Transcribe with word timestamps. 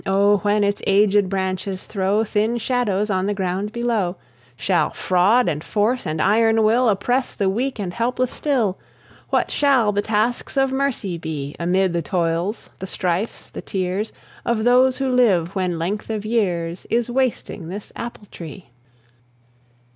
Oh, 0.07 0.37
when 0.37 0.63
its 0.63 0.81
aged 0.87 1.29
branches 1.29 1.85
throw 1.85 2.23
Thin 2.23 2.57
shadows 2.57 3.11
on 3.11 3.27
the 3.27 3.35
ground 3.35 3.71
below, 3.71 4.15
Shall 4.57 4.89
fraud 4.93 5.47
and 5.47 5.63
force 5.63 6.07
and 6.07 6.19
iron 6.19 6.63
will 6.63 6.89
Oppress 6.89 7.35
the 7.35 7.47
weak 7.47 7.77
and 7.77 7.93
helpless 7.93 8.31
still! 8.31 8.79
What 9.29 9.51
shall 9.51 9.91
the 9.91 10.01
tasks 10.01 10.57
of 10.57 10.71
mercy 10.71 11.19
be, 11.19 11.55
Amid 11.59 11.93
the 11.93 12.01
toils, 12.01 12.71
the 12.79 12.87
strifes, 12.87 13.51
the 13.51 13.61
tears 13.61 14.11
Of 14.43 14.63
those 14.63 14.97
who 14.97 15.07
live 15.07 15.53
when 15.53 15.77
length 15.77 16.09
of 16.09 16.25
years 16.25 16.87
Is 16.89 17.11
wasting 17.11 17.67
this 17.69 17.93
apple 17.95 18.25
tree? 18.31 18.71